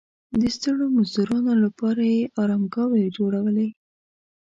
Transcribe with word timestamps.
د 0.39 0.41
ستړو 0.55 0.85
مزدورانو 0.97 1.53
لپاره 1.63 2.01
یې 2.13 2.21
ارامګاوې 2.41 3.13
جوړولې. 3.17 3.69